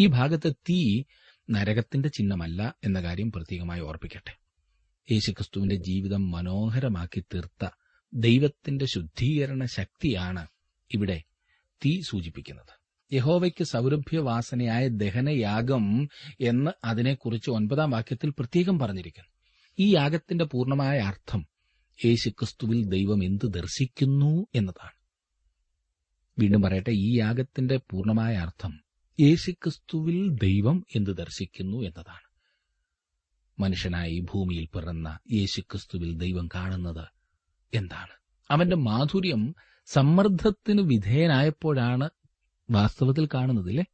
[0.00, 1.02] ഈ ഭാഗത്ത് തീ
[1.50, 4.38] നരകത്തിന്റെ ചിഹ്നമല്ല എന്ന കാര്യം പ്രത്യേകമായി ഓർപ്പിക്കട്ടെ.
[5.12, 7.68] യേശുക്രിസ്തുവിന്റെ ജീവിതം മനോഹരമാക്കി തീർത്ത
[8.14, 10.46] ദൈവത്തിന്റെ ശുദ്ധീകരണ ശക്തിയാണ്
[10.94, 11.22] ഇവിടെ
[11.86, 12.83] തീ സൂചിപ്പിക്കുന്നത്.
[13.12, 16.08] യഹോവയ്ക്ക് സൗരഭ്യവാസനയായ ദഹനയാഗം
[16.40, 19.30] എന്ന് അതിനെക്കുറിച്ച് ഒൻപതാം വാക്യത്തിൽ പ്രത്യേകം പറഞ്ഞിരിക്കുന്നു.
[19.78, 21.46] ഈ യാഗത്തിന്റെ പൂർണമായ അർത്ഥം
[22.04, 25.04] യേശുക്രിസ്തുവിൽ ദൈവം എന്ത് ദർശിക്കുന്നു എന്നതാണ്.
[26.38, 28.80] വീണ്ടും പറയട്ടെ ഈ യാഗത്തിന്റെ പൂർണമായ അർത്ഥം
[29.20, 32.34] യേശുക്രിസ്തുവിൽ ദൈവം എന്ത് ദർശിക്കുന്നു എന്നതാണ്.
[33.58, 37.08] മനുഷ്യനായി ഭൂമിയിൽ പിറന്ന യേശുക്രിസ്തുവിൽ ദൈവം കാണുന്നത്
[37.74, 38.14] എന്താണ്?
[38.50, 39.54] അവന്റെ മാധുര്യം
[39.86, 42.10] സമ്മർദ്ദത്തിന് വിധേയനായപ്പോഴാണ്
[42.70, 43.84] വാസ്തവത്തിൽ കാണുന്നതില്ലേ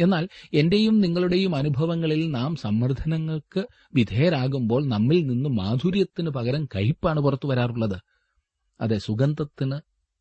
[0.00, 7.98] എന്നാൽ എന്റെയും നിങ്ങളുടെയും അനുഭവങ്ങളിൽ നാം സമ്മർദ്ദനങ്ങൾക്ക് വിധേയരാകുമ്പോൾ നമ്മിൽ നിന്ന് മാധുര്യത്തിന് പകരം കയ്പാണ് പുറത്തു വരാറുള്ളത്.
[8.80, 9.80] അതെ സുഗന്ധത്തിന്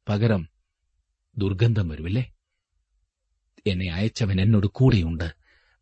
[0.09, 0.47] പകരം
[1.37, 2.33] ദുർഗന്ധം വരുമല്ലേ?
[3.67, 5.33] എന്നെ അയച്ചവൻ എന്നോട് കൂടെയുണ്ട്.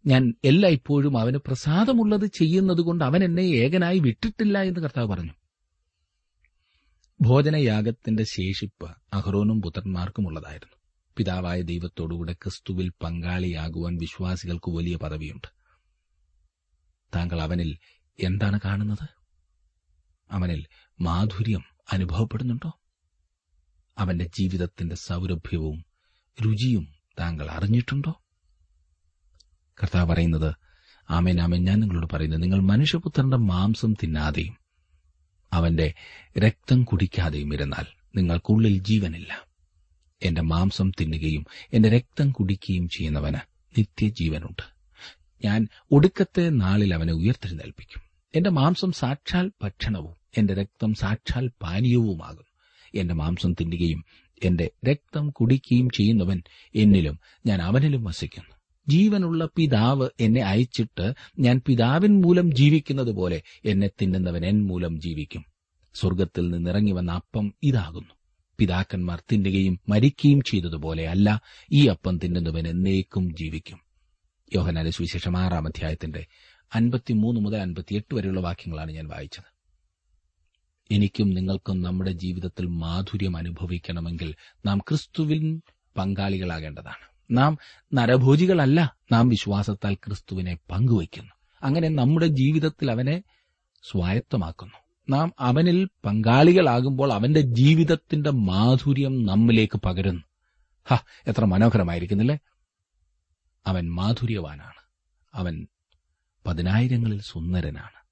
[0.06, 5.32] ഞാൻ എല്ലായ്പ്പോഴും അവന് പ്രസാദമുള്ളത് ചെയ്യുന്നതുകൊണ്ട് അവൻ എന്നെ ഏകനായി വിട്ടിട്ടില്ല എന്ന് കർത്താവ് പറഞ്ഞു.
[7.22, 10.75] ഭോജനയാഗത്തിന്റെ ശേഷിപ്പ് അഹ്റോനും പുത്രന്മാർക്കുമുള്ളതായിരുന്നു.
[11.18, 15.48] പിതാവായ ദൈവത്തോടുകൂടെ ക്രിസ്തുവിൽ പങ്കാളിയാകുവാൻ വിശ്വാസികൾക്ക് വലിയ പദവിയുണ്ട്.
[17.16, 17.78] താങ്കൾ അവനിൽ
[18.20, 19.10] എന്താണ് കാണുന്നത്?
[20.32, 20.66] അവനിൽ
[21.02, 22.80] മാധുര്യം അനുഭവപ്പെടുന്നുണ്ടോ?
[23.98, 25.86] അവന്റെ ജീവിതത്തിന്റെ സൗരഭ്യവും
[26.46, 28.22] രുചിയും താങ്കൾ അറിഞ്ഞിട്ടുണ്ടോ?
[29.84, 30.56] കർത്താവ് പറയുന്നത്
[31.10, 34.58] ആമേൻ ആമേൻ ഞാൻ നിങ്ങളോട് പറയുന്നത് നിങ്ങൾ മനുഷ്യപുത്രന്റെ മാംസം തിന്നാതെയും
[35.54, 35.94] അവന്റെ
[36.40, 39.55] രക്തം കുടിക്കാതെയും ഇരുന്നാൽ നിങ്ങൾക്കുള്ളിൽ ജീവനില്ല.
[40.26, 43.36] എന്റെ മാംസം തിന്നുകയും എന്റെ രക്തം കുടിക്കുകയും ചെയ്യുന്നവന്
[43.78, 44.76] നിത്യജീവനുണ്ട്.
[45.46, 48.02] ഞാൻ ഒടുക്കത്തെ നാളിൽ അവനെ ഉയർത്തെഴുന്നേൽപ്പിക്കും.
[48.36, 52.46] എന്റെ മാംസം സാക്ഷാൽ ഭക്ഷണവും എന്റെ രക്തം സാക്ഷാൽ പാനീയവുമാകും
[52.96, 54.06] എന്റെ മാംസം തിന്നുകയും
[54.44, 56.42] എന്റെ രക്തം കുടിക്കുകയും ചെയ്യുന്നവൻ
[56.76, 58.56] എന്നിലും ഞാൻ അവനിലും വസിക്കുന്നു.
[58.88, 65.46] ജീവനുള്ള പിതാവ് എന്നെ അയച്ചിട്ട് ഞാൻ പിതാവിൻ മൂലം ജീവിക്കുന്നത് പോലെ എന്നെ തിന്നുന്നവൻ എൻ മൂലം ജീവിക്കും.
[65.94, 68.14] സ്വർഗത്തിൽ നിന്നിറങ്ങി വന്ന അപ്പം ഇതാകുന്നു.
[68.60, 71.42] പിതാക്കന്മാർ തിന്നുകയും മരിക്കുകയും ചെയ്തതുപോലെ അല്ല
[71.72, 73.80] ഈ അപ്പം തിന്നുന്നവൻ എന്നേക്കും ജീവിക്കും.
[74.56, 76.26] യോഹനാലെ സുവിശേഷം ആറാം അധ്യായത്തിന്റെ
[76.76, 79.56] അൻപത്തിമൂന്ന് മുതൽ അൻപത്തിയെട്ട് വരെയുള്ള വാക്യങ്ങളാണ് ഞാൻ വായിച്ചത്.
[80.92, 85.62] എനിക്കും നിങ്ങൾക്കും നമ്മുടെ ജീവിതത്തിൽ മാധുര്യം അനുഭവിക്കണമെങ്കിൽ നാം ക്രിസ്തുവിൻ
[85.98, 87.38] പങ്കാളികളാകേണ്ടതാണ്.
[87.38, 87.58] നാം
[87.94, 91.32] നരഭോജികളല്ല നാം വിശ്വാസത്താൽ ക്രിസ്തുവിനെ പങ്കുവയ്ക്കുന്നു.
[91.64, 93.24] അങ്ങനെ നമ്മുടെ ജീവിതത്തിൽ അവനെ
[93.92, 94.85] സ്വായത്തമാക്കുന്നു.
[95.10, 100.24] നാം അവനിൽ പങ്കാളികളാകുമ്പോൾ അവന്റെ ജീവിതത്തിന്റെ മാധുര്യം നമ്മിലേക്ക് പകരുന്നു.
[100.94, 102.38] ഹ എത്ര മനോഹരമായിരിക്കുന്നില്ലേ?
[103.68, 104.74] അവൻ മാധുര്യവാനാണ്.
[105.34, 105.68] അവൻ
[106.48, 108.06] പതിനായിരങ്ങളിൽ സുന്ദരനാണ്.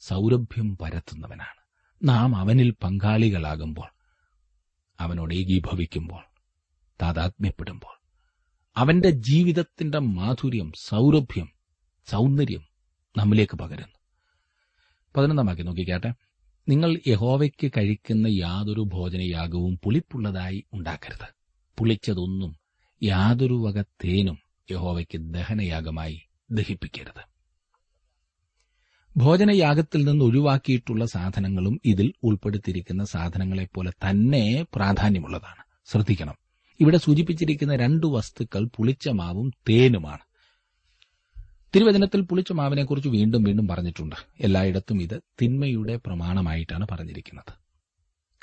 [0.00, 1.62] സൗരഭ്യം പരത്തുന്നവനാണ്.
[2.08, 3.88] നാം അവനിൽ പങ്കാളികളാകുമ്പോൾ
[5.00, 6.22] അവനോട് ഏകീഭവിക്കുമ്പോൾ
[7.02, 8.00] താതാത്മ്യപ്പെടുമ്പോൾ
[8.76, 11.52] അവന്റെ ജീവിതത്തിന്റെ മാധുര്യം സൗരഭ്യം
[12.06, 12.62] സൗന്ദര്യം
[13.16, 13.96] നമ്മിലേക്ക് പകരുന്നു.
[15.16, 16.14] പതിനൊന്നാമാക്കി നോക്കിക്കാട്ടെ.
[16.68, 21.34] നിങ്ങൾ യഹോവയ്ക്ക് കഴിക്കുന്ന യാതൊരു ഭോജനയാഗവും പുളിപ്പുള്ളതായി ഉണ്ടാക്കരുത്.
[21.78, 22.56] പുളിച്ചതൊന്നും
[23.02, 24.38] യാതൊരു വക തേനും
[24.70, 26.20] യഹോവയ്ക്ക് ദഹനയാഗമായി
[26.50, 27.32] ദഹിപ്പിക്കരുത്.
[29.16, 35.90] ഭോജനയാഗത്തിൽ നിന്ന് ഒഴിവാക്കിയിട്ടുള്ള സാധനങ്ങളും ഇതിൽ ഉൾപ്പെടുത്തിയിരിക്കുന്ന സാധനങ്ങളെപ്പോലെ തന്നെ പ്രാധാന്യമുള്ളതാണ്.
[35.90, 36.34] ശ്രദ്ധിക്കണം.
[36.80, 40.31] ഇവിടെ സൂചിപ്പിച്ചിരിക്കുന്ന രണ്ടു വസ്തുക്കൾ പുളിച്ച മാവും തേനുമാണ്.
[41.74, 44.16] തിരുവചനത്തിൽ പുളിച്ച മാവിനെക്കുറിച്ച് വീണ്ടും വീണ്ടും പറഞ്ഞിട്ടുണ്ട്.
[44.40, 47.52] എല്ലായിടത്തും ഇത് തിന്മയുടെ പ്രമാണമായിട്ടാണ് പറഞ്ഞിരിക്കുന്നത്.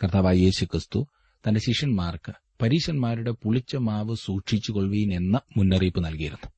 [0.04, 1.08] കർത്താവായ യേശു ക്രിസ്തു
[1.48, 6.52] തന്റെ ശിഷ്യന്മാർക്ക് പരീശന്മാരുടെ പുളിച്ച മാവ് സൂക്ഷിച്ചുകൊള്ളുവീൻ എന്ന മുന്നറിയിപ്പ് നൽകിയിരുന്നു.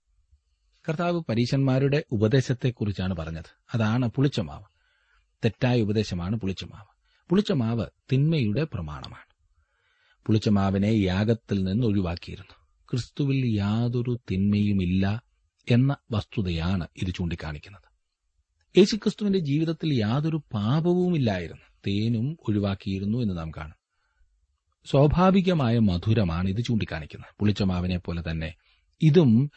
[0.89, 3.49] കർത്താവ് പരീശന്മാരുടെ ഉപദേശത്തെക്കുറിച്ചാണ് പറഞ്ഞത്.
[3.73, 4.63] അതാണ് പുളിച്ച മാവ്.
[5.45, 7.19] തെറ്റായ ഉപദേശമാണ് പുളിച്ച മാവ്.
[7.29, 9.35] പുളിച്ച മാവ് തിന്മയുടെ പ്രമാണമാണ്.
[10.25, 12.55] പുളിച്ച മാവിനെ യാഗത്തിൽ നിന്ന് ഒഴിവാക്കിയിരുന്നു.
[12.91, 15.30] ക്രിസ്തുവിൽ യാതൊരു തിന്മയുമില്ല
[15.69, 17.91] എന്ന വസ്തുതയാണ് ഇത് ചൂണ്ടിക്കാണിക്കുന്നത്.
[18.77, 21.61] യേശുക്രിസ്തുവിന്റെ ജീവിതത്തിൽ യാതൊരു പാപവുമില്ലായിരുന്നു.
[21.87, 23.75] തേനും ഒഴിവാക്കിയിരുന്നു എന്ന് നാം കാണും.
[24.85, 27.35] സ്വാഭാവികമായ മധുരമാണ് ഇത് ചൂണ്ടിക്കാണിക്കുന്നത്.
[27.39, 28.53] പുളിച്ചമാവിനെ പോലെ തന്നെ
[29.01, 29.51] ഇതും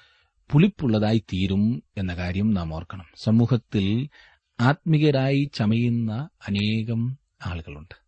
[0.53, 3.05] പുളിപ്പുള്ളതായി തീരും എന്ന കാര്യം നാം ഓർക്കണം.
[3.17, 4.09] സമൂഹത്തിൽ
[4.61, 8.05] ആത്മീയരായി ചമയുന്ന അനേകം ആളുകളുണ്ട്.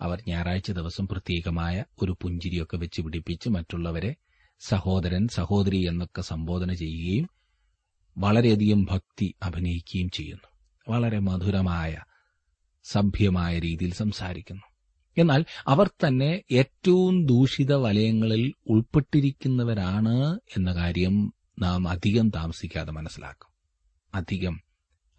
[0.00, 4.14] അവർ ഞായറാഴ്ച ദിവസം പ്രത്യേകമായ ഒരു പുഞ്ചിരിയൊക്കെ വെച്ച് പിടിപ്പിച്ച് മറ്റുള്ളവരെ
[4.60, 7.28] സഹോദരൻ സഹോദരി എന്നൊക്കെ സംബോധന ചെയ്യുകയും
[8.18, 10.48] വളരെയധികം ഭക്തി അഭിനയിക്കുകയും ചെയ്യുന്നു.
[10.88, 11.98] വളരെ മധുരമായ
[12.84, 14.62] സഭ്യമായ രീതിയിൽ സംസാരിക്കുന്നു.
[15.18, 23.48] എന്നാൽ അവർ തന്നെ ഏറ്റവും ദൂഷിത വലയങ്ങളിൽ ഉൾപ്പെട്ടിരിക്കുന്നവരാണ് എന്ന കാര്യം നാം അധികം താമസിക്കാതെ മനസ്സിലാക്കും.
[24.14, 24.60] അധികം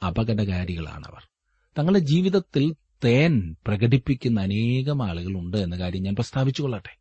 [0.08, 1.30] അപകടകാരികളാണവർ.
[1.78, 6.98] തങ്ങളുടെ ജീവിതത്തിൽ തേൻ പ്രകടിപ്പിക്കുന്ന അനേകം ആളുകളുണ്ട് എന്ന കാര്യം ഞാൻ പ്രസ്താവിച്ചു കൊള്ളട്ടെ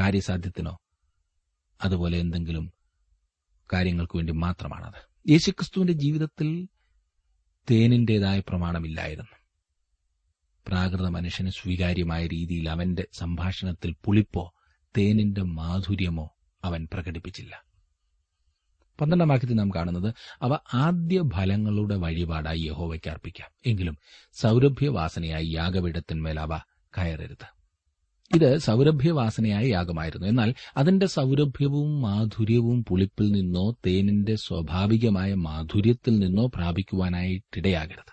[0.00, 0.78] കാര്യസാധ്യത്തിനോ
[1.80, 2.72] അതുപോലെ എന്തെങ്കിലും
[3.72, 5.30] കാര്യങ്ങൾക്ക് വേണ്ടി മാത്രമാണത്.
[5.30, 6.68] യേശുക്രിസ്തുവിന്റെ ജീവിതത്തിൽ
[7.70, 9.36] തേനിന്റേതായ പ്രമാണമില്ലായിരുന്നു.
[10.66, 14.54] പ്രാകൃത മനുഷ്യന് സ്വീകാര്യമായ രീതിയിൽ അവന്റെ സംഭാഷണത്തിൽ പുളിപ്പോ
[14.98, 17.64] തേനിന്റെ മാധുര്യമോ അവൻ പ്രകടിപ്പിച്ചില്ല.
[19.00, 23.50] പന്ത്രണ്ടാം വാക്യത്തിൽ നാം കാണുന്നത് അവ ആദ്യ ഫലങ്ങളുടെ വഴിപാടായി യഹോവയ്ക്ക് അർപ്പിക്കാം.
[23.66, 23.98] എങ്കിലും
[24.32, 26.58] സൗരഭ്യവാസനയായി യാഗപീഠത്തിന്മേൽ അവ
[26.98, 27.57] കയറരുത്.
[28.34, 38.12] ഇത് സൗരഭ്യവാസനയായ യാഗമായിരുന്നു എന്നാൽ അതിന്റെ സൗരഭ്യവും മാധുര്യവും പുളിപ്പിൽ നിന്നോ തേനിന്റെ സ്വാഭാവികമായ മാധുര്യത്തിൽ നിന്നോ പ്രാപിക്കുവാനായിട്ടിടയാകരുത്.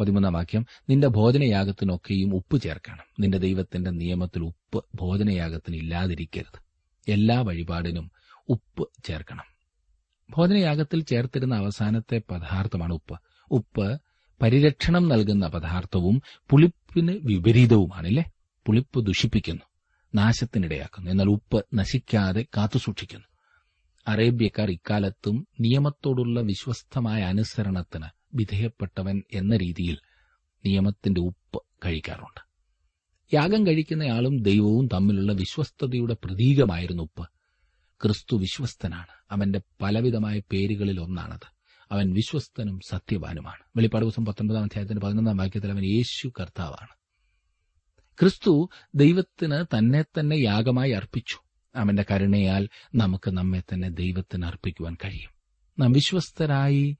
[0.00, 3.04] പതിമൂന്നാം വാക്യം നിന്റെ ഭോജനയാഗത്തിനൊക്കെയും ഉപ്പ് ചേർക്കണം.
[3.20, 6.58] നിന്റെ ദൈവത്തിന്റെ നിയമത്തിൽ ഉപ്പ് ഭോജനയാഗത്തിന് ഇല്ലാതിരിക്കരുത്
[7.08, 8.10] എല്ലാ വഴിപാടിനും
[8.48, 9.44] ഉപ്പ് ചേർക്കണം.
[10.30, 13.18] ഭോജനയാഗത്തിൽ ചേർത്തിരുന്ന അവസാനത്തെ പദാർത്ഥമാണ് ഉപ്പ്.
[13.50, 14.00] ഉപ്പ്
[14.42, 18.24] പരിരക്ഷണം നൽകുന്ന പദാർത്ഥവും പുളിപ്പിന് വിപരീതവുമാണല്ലേ?
[18.66, 19.62] പുളിപ്പ് ദുഷിപ്പിക്കുന്നു
[20.14, 21.10] നാശത്തിനിടയാക്കുന്നു.
[21.10, 23.26] എന്നാൽ ഉപ്പ് നശിക്കാതെ കാത്തുസൂക്ഷിക്കുന്നു
[24.08, 29.98] അറേബ്യക്കാർ ഇക്കാലത്തും നിയമത്തോടുള്ള വിശ്വസ്തമായ അനുസരണത്തിന് വിധേയപ്പെട്ടവൻ എന്ന രീതിയിൽ
[30.66, 32.40] നിയമത്തിന്റെ ഉപ്പ് കഴിക്കാറുണ്ട്.
[33.34, 37.28] യാഗം കഴിക്കുന്നയാളും ദൈവവും തമ്മിലുള്ള വിശ്വസ്തതയുടെ പ്രതീകമായിരുന്നു ഉപ്പ്.
[38.02, 39.06] ക്രിസ്തു വിശ്വസ്തനാണ്.
[39.30, 41.54] അവന്റെ പലവിധമായ പേരുകളിൽ ഒന്നാണത്.
[41.92, 43.62] അവൻ വിശ്വസ്തനും സത്യവാനുമാണ്.
[43.76, 46.99] വെളിപ്പാട് ദിവസം പത്തൊൻപതാം അധ്യായത്തിന്റെ പതിനൊന്നാം വാക്യത്തിൽ അവൻ യേശു കർത്താവാണ്.
[48.20, 51.44] ക്രിസ്തു ദൈവത്തിന് തന്നെ തന്നെ യാഗമായി അർപ്പിച്ചു.
[51.74, 55.30] അവന്റെ കരുണയാൽ നമുക്ക് നമ്മെ തന്നെ ദൈവത്തിന് അർപ്പിക്കുവാൻ കഴിയും.
[55.78, 56.96] നാം വിശ്വസ്തരായി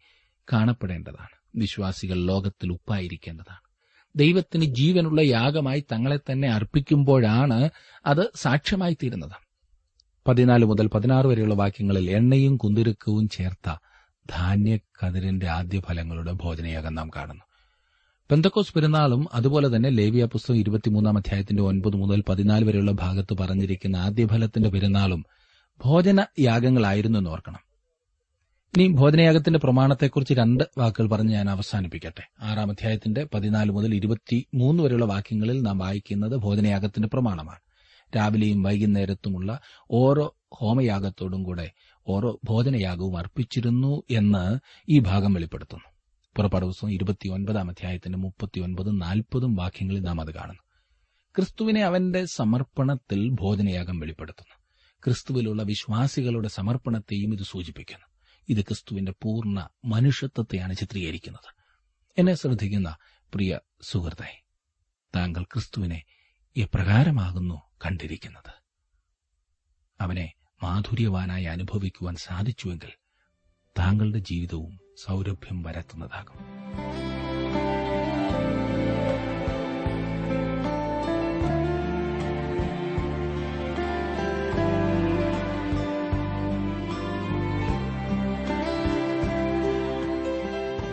[0.52, 1.40] കാണപ്പെടേണ്ടതാണ്.
[1.56, 3.70] വിശ്വാസികൾ ലോകത്തിൽ ഉപ്പായിരിക്കേണ്ടതാണ്.
[4.16, 7.70] ദൈവത്തിന് ജീവനുള്ള യാഗമായി തങ്ങളെ തന്നെ അർപ്പിക്കുമ്പോഴാണ്
[8.06, 9.50] അത് സാക്ഷ്യമായി തീരുന്നത്
[10.28, 13.74] പതിനാല് മുതൽ പതിനാറ് വരെയുള്ള വാക്യങ്ങളിൽ എണ്ണയും കുന്തിരുക്കവും ചേർത്ത
[14.30, 17.49] ധാന്യക്കതിരിന്റെ ആദ്യ ഫലങ്ങളുടെ ഭോജനയാകം നാം കാണുന്നു.
[18.30, 24.68] പെന്തക്കോസ് പെരുന്നാളും അതുപോലെ തന്നെ ലേവിയ പുസ്തകം ഇരുപത്തിമൂന്നാം അധ്യായത്തിന്റെ ഒൻപത് മുതൽ പതിനാല് വരെയുള്ള ഭാഗത്ത് പറഞ്ഞിരിക്കുന്ന ആദ്യഫലത്തിന്റെ
[24.68, 25.24] പെരുന്നാളും
[25.80, 27.62] ഭോജന യാഗങ്ങളായിരുന്നു എന്ന് ഓർക്കണം.
[28.76, 32.22] ഇനി ഭോജനയാഗത്തിന്റെ പ്രമാണത്തെക്കുറിച്ച് രണ്ട് വാക്കുകൾ പറഞ്ഞ് ഞാൻ അവസാനിപ്പിക്കട്ടെ.
[32.40, 37.60] ആറാം അധ്യായത്തിന്റെ പതിനാല് മുതൽ ഇരുപത്തിമൂന്ന് വരെയുള്ള വാക്യങ്ങളിൽ നാം വായിക്കുന്നത് ഭോജനയാഗത്തിന്റെ പ്രമാണമാണ്.
[38.16, 41.70] രാവിലെയും വൈകുന്നേരത്തുമുള്ള ഓരോ ഹോമയാഗത്തോടും കൂടെ
[42.08, 44.58] ഓരോ ഭോജനയാഗവും അർപ്പിച്ചിരുന്നു എന്ന്
[44.90, 45.99] ഈ ഭാഗം വെളിപ്പെടുത്തുന്നു.
[46.36, 50.62] പുറപ്പാട് പുസ്തകം ഇരുപത്തിയൊൻപതാം അധ്യായത്തിന്റെ മുപ്പത്തി ഒൻപതും നാൽപ്പതും വാക്യങ്ങളിൽ നാം അത് കാണുന്നു.
[51.36, 54.54] ക്രിസ്തുവിനെ അവന്റെ സമർപ്പണത്തിൽ ഭോജനയാഗം വെളിപ്പെടുത്തുന്നു.
[55.04, 58.06] ക്രിസ്തുവിലുള്ള വിശ്വാസികളുടെ സമർപ്പണത്തെയും ഇത് സൂചിപ്പിക്കുന്നു.
[58.48, 61.54] ഇത് ക്രിസ്തുവിന്റെ പൂർണ മനുഷ്യത്വത്തെയാണ് ചിത്രീകരിക്കുന്നത്.
[62.18, 62.96] എന്നെ ശ്രദ്ധിക്കുന്ന
[63.34, 64.42] പ്രിയ സുഹൃത്തെ
[65.16, 66.02] താങ്കൾ ക്രിസ്തുവിനെ
[66.56, 68.62] എപ്രകാരമാകുന്നു കണ്ടിരിക്കുന്നത്?
[70.00, 72.90] അവനെ മാധുര്യവാനായി അനുഭവിക്കുവാൻ സാധിച്ചുവെങ്കിൽ
[73.78, 76.60] താങ്കളുടെ ജീവിതവും സൗരഭ്യം വരത്തുന്നതാകും.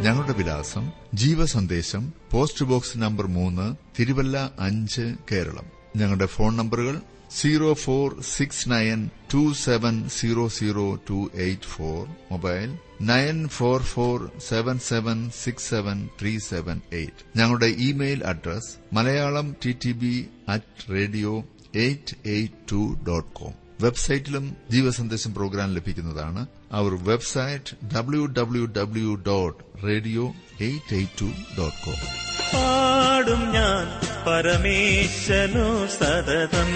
[0.02, 5.77] ഞങ്ങളുടെ വിലാസം ജീവസന്ദേശം പോസ്റ്റ് ബോക്സ് നമ്പർ മൂന്ന് തിരുവല്ല അഞ്ച് കേരളം.
[5.98, 12.78] ഞങ്ങളുടെ ഫോൺ നമ്പറുകൾ zero four six nine two seven zero zero two eight four mobile
[13.02, 17.38] nine four four seven seven six seven three seven eight.
[17.38, 21.44] ഞങ്ങളുടെ email address Malayalam T T B at radio
[21.76, 23.54] eight eight two dot com.
[23.82, 26.48] വെബ്സൈറ്റിലും ജീവസന്ദേശം programme ലഭിക്കുന്നതാണ്.
[26.72, 31.26] അവർ website W W W dot radio eight eight two
[31.58, 32.37] dot com.
[32.54, 33.86] പാടും ഞാൻ
[34.28, 36.72] പരമേശനു സതതം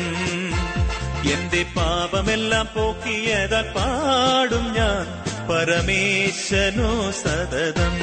[1.33, 5.05] എന്റെ പാപമെല്ലാം പോക്കിയതാൽ പാടും ഞാൻ
[5.49, 6.89] പരമേശനു
[7.21, 7.95] സതതം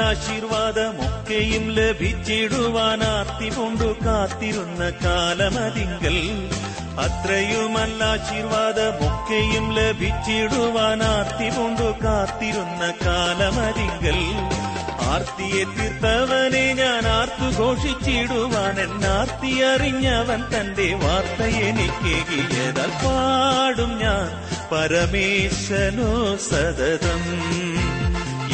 [0.00, 6.48] ആശീർവാദമൊക്കെയും ലഭിച്ചിടുവാൻ ആർത്തി കൊണ്ടു കാത്തിരുന്ന കാലമതിങ്കൽ.
[7.00, 14.20] അത്രയുമല്ല ആശീർവാദമൊക്കെയും ലഭിച്ചിടുവാൻ ആർത്തി കൊണ്ടു കാത്തിരുന്ന കാലമതിങ്കൽ.
[15.06, 24.56] ആർത്തിയെ തീർത്തവനെ ഞാൻ ആർത്തു ഘോഷിച്ചിടുവാൻ എന്നാർത്തി അറിഞ്ഞവൻ തന്റെ വാർത്ത എനിക്ക് ഗീയതാൽ പാടും ഞാൻ.
[24.72, 27.65] പരമേശനോ സതതം.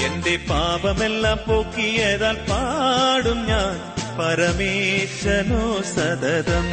[0.04, 3.92] എന്റെ പാപമെല്ലാം പോക്കിയതാൽ പാടും ഞാൻ.
[4.18, 6.66] പരമേശനോ സതതം.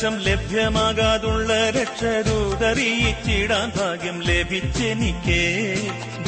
[0.00, 5.76] കൂടാവകാശം ലഭ്യമാകാതുള്ള രക്ഷദൂതറിയിച്ചിടാൻ ഭാഗ്യം ലഭിച്ചെനിക്കേ.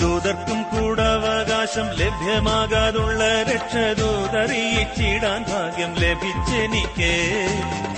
[0.01, 7.47] ദൂതർക്കും കൂടാവകാശം ലഭ്യമാകാതുള്ള രക്ഷദൂതറിയിച്ചിടാൻ ഭാഗ്യം ലഭിച്ചെനിക്കേ.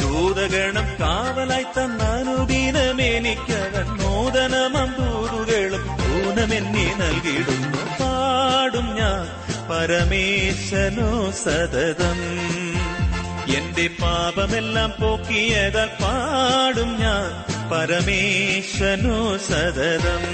[0.03, 8.01] ദൂതഗണം കാവലായി തന്നാനുദീനമെനിക്കവൻ നൂതനമം ദൂതുകളും ഊനമെന്നെ നൽകിയിടുന്നു.
[8.01, 9.27] പാടും ഞാൻ
[9.71, 12.21] പരമേശനോ സതതം.
[13.49, 17.45] എന്റെ പാപമെല്ലാം പോക്കിയതാൽ പാടും ഞാൻ.
[17.71, 20.25] പരമേശ്വനോ സതതം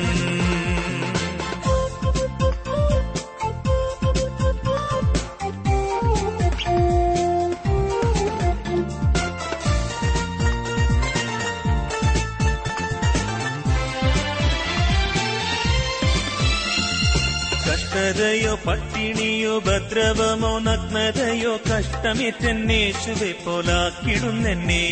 [18.20, 24.84] കഷ്ടതയോ പട്ടിണിയോ ഭദ്രവമോ നഗ്നതയോ കഷ്ടമേറ്റന്നേശുവെ പോലാക്കിടുന്നെന്നെ.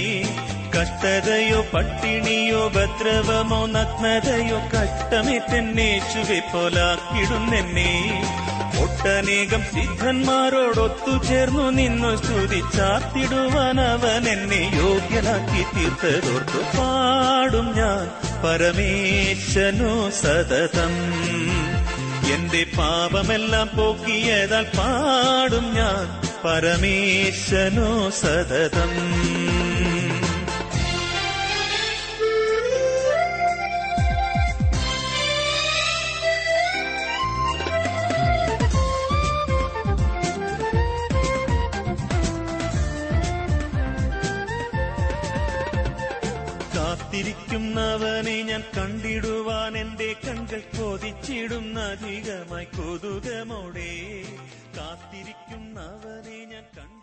[0.74, 7.92] കഷ്ടതയോ പട്ടിണിയോ ഭദ്രവമോ നഗ്നതയോ കഷ്ടമേറ്റന്നേശുവെ പോലാക്കിടുന്നെന്നെ.
[8.82, 18.06] ഒട്ടനേകം സിദ്ധന്മാരോടൊത്തു ചേർന്നു നിന്നു സ്തുതിച്ചാത്തിടുവാൻ അവൻ എന്നെ യോഗ്യനാക്കി തീർത്തതോർത്തു പാടും ഞാൻ
[18.44, 20.94] പരമേശ്വനു സതതം.
[22.34, 26.28] എന്റെ പാപമെല്ലാം പോക്കിയതാൽ പാടും ഞാൻ.
[26.44, 28.92] പരമേശനോ സതതം.
[47.78, 53.92] കാത്തിരിക്കുന്നവനെ ഞാൻ കണ്ടിടുവാൻ എന്റെ കൺകൾ കൊതിച്ചിടുന്ന അധികമായി കൊതുകമോടെ
[54.78, 56.97] കാത്തിരിക്കുന്നവനെ ഞാൻ കണ്ടി